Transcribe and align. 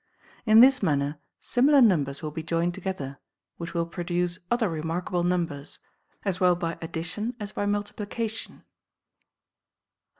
In 0.47 0.61
this 0.61 0.81
manner 0.81 1.19
similar 1.39 1.79
numbers 1.79 2.23
will 2.23 2.31
be 2.31 2.41
joined 2.41 2.73
together, 2.73 3.19
which 3.57 3.75
will 3.75 3.85
produce 3.85 4.39
other 4.49 4.67
remarkable 4.67 5.23
numbers, 5.23 5.77
as 6.25 6.39
well 6.39 6.55
by 6.55 6.73
addi 6.77 7.05
tion 7.05 7.35
as 7.39 7.51
by 7.51 7.67
multiplication. 7.67 8.63